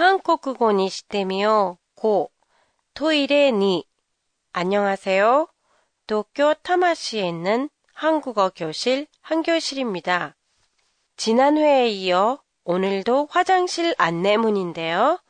[0.00, 2.00] 韓国語にしてみよう。
[2.00, 2.30] 고
[2.94, 3.84] 토일에 니
[4.52, 5.46] 안녕하세요.
[6.06, 10.36] 도쿄 타마시에 있는 한국어 교실 한교실입니다.
[11.18, 15.20] 지난 회에 이어 오늘도 화장실 안내문인데요.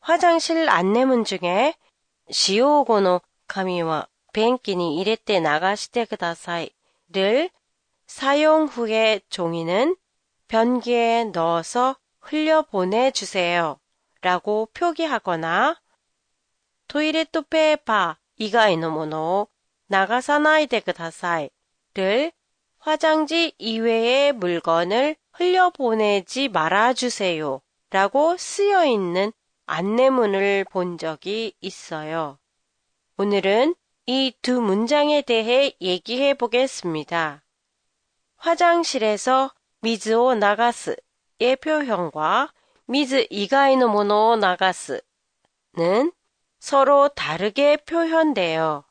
[0.00, 1.74] 화장실 안내문 중에
[2.30, 7.48] 시오고노 카미와 벤키니 이랬대 나가시테 그다사이를
[8.06, 9.96] 사용 후에 종이는
[10.48, 13.78] 변기에 넣어서 흘려 보내주세요.
[14.27, 15.79] 라고 표기하거나
[16.89, 19.47] 토이레토 페이파 이가이노 모노
[19.85, 22.33] 나가사나이데 그다사이를
[22.77, 27.61] 화장지 이외의 물건을 흘려보내지 말아주세요.
[27.89, 29.31] 라고 쓰여 있는
[29.65, 32.37] 안내문을 본 적이 있어요.
[33.17, 33.75] 오늘은
[34.07, 37.45] 이 두 문장에 대해 얘기해 보겠습니다.
[38.35, 42.51] 화장실에서 미즈오 나가스의 표현과
[42.89, 45.01] 미즈 이가이노 모노 나가스는
[46.57, 48.85] 서로 다르게 표현돼요.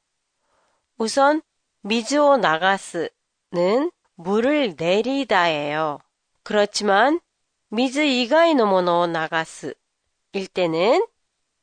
[0.98, 1.40] 우선
[1.80, 5.98] 미즈오 나가스는 물을 내리다예요.
[6.42, 7.20] 그렇지만
[7.68, 9.72] 미즈 이가이 노 모노 나가스
[10.32, 11.06] 일 때는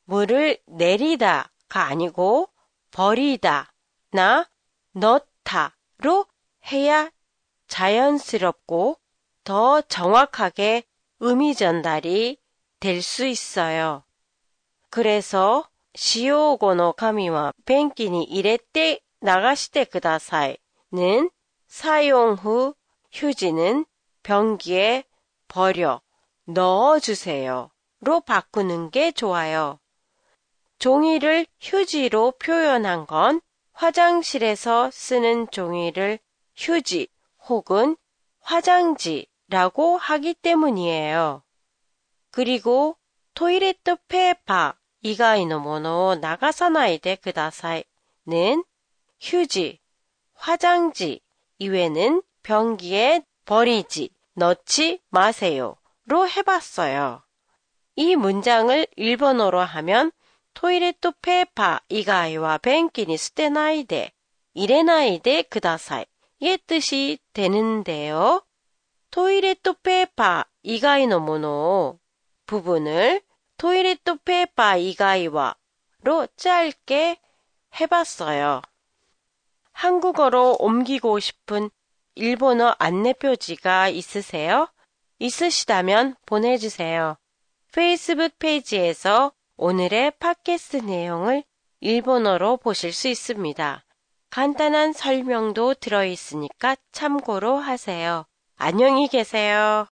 [0.06, 2.50] 물을 내리다가 아니고
[2.90, 4.50] 버리다나
[4.94, 6.26] 넣다로
[6.72, 7.12] 해야
[7.68, 8.98] 자연스럽고
[9.44, 10.84] 더 정확하게
[11.26, 12.38] 의미 전달이
[12.82, 14.04] 될 수 있어요.
[14.90, 21.30] 그래서 시오고노 카미와 벤키니 이랬대 나가시테 그다사이는
[21.66, 22.76] 사용 후
[23.14, 23.86] 휴지는
[24.24, 25.06] 변기에
[25.48, 26.02] 버려
[26.44, 27.72] 넣어주세요.
[28.02, 29.80] 로 바꾸는 게 좋아요.
[30.78, 33.40] 종이를 휴지로 표현한 건
[33.72, 36.20] 화장실에서 쓰는 종이를
[36.58, 37.08] 휴지
[37.48, 37.96] 혹은
[38.42, 41.44] 화장지 라고 하기 때문이에요.
[42.32, 42.98] 그리고
[43.34, 48.64] 토이레트 페이파 이가이 노 모노 나가사나이데 그다사이는
[49.20, 49.80] 휴지,
[50.34, 51.22] 화장지
[51.60, 55.76] 이외는 변기에 버리지, 넣지 마세요.
[56.06, 57.24] 로 해봤어요.
[57.96, 60.12] 이 문장을 일본어로 하면
[60.54, 64.12] 토이레트 페이파 이가이와 벤키니 스테나이데,
[64.54, 68.42] 이레나이데 그다사이의 뜻이 되는데요.
[69.14, 72.00] トイレットペーパー以外のもの
[72.48, 73.22] 부분을
[73.58, 75.54] 토이레트 페이파 이가이와로
[76.36, 77.20] 짧게
[77.80, 78.64] 해봤어요.
[79.72, 81.70] 한국어로 옮기고 싶은
[82.16, 84.68] 일본어 안내 표지가 있으세요?
[85.20, 87.16] 있으시다면 보내주세요.
[87.72, 91.44] 페이스북 페이지에서 오늘의 팟캐스트 내용을
[91.82, 93.86] 일본어로 보실 수 있습니다.
[94.32, 98.26] 간단한 설명도 들어있으니까 참고로 하세요.
[98.66, 99.88] 안녕히 계세요.